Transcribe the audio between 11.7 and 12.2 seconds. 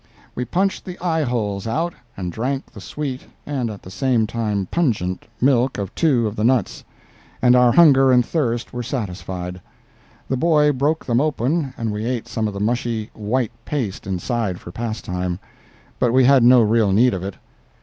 and we